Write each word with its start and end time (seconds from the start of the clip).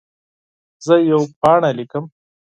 زه 0.85 0.93
یوه 1.09 1.25
پاڼه 1.41 1.69
لیکم. 1.77 2.03